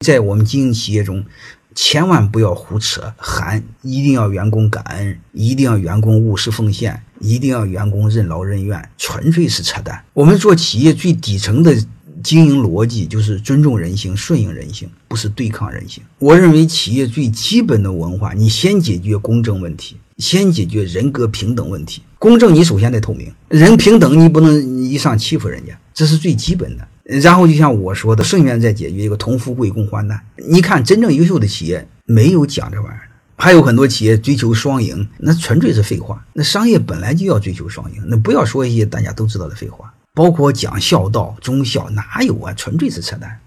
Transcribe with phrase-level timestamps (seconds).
[0.00, 1.22] 在我们经营企业中，
[1.74, 10.02] 千万不要胡扯，喊一定要员工感恩，一定要员工务实奉献，一定要员工任劳任怨，纯粹是扯淡。
[10.14, 11.76] 我们做企业最底层的
[12.24, 16.02] 经营逻辑就是尊重人性、顺应人性，不是对抗人性。
[16.18, 22.00] 我认为企业最基本的文化，你先解决公正问题，先解决人格平等问题。
[22.18, 26.88] 公正，你首先得透明；人平等，你不能一上欺负人家，这是最基本的。
[27.18, 30.20] 然后就像我说的，顺便再解决一个同富贵共患难。
[30.36, 36.24] 你看，真正优秀的企业没有讲这玩意儿，还有很多企业追求双赢，那纯粹是废话。
[36.34, 42.54] 那商业本来就要追求双赢，那不要说一些大家都知道的废话，包括讲孝道、忠孝，哪有啊？
[42.54, 43.40] 纯粹是扯淡。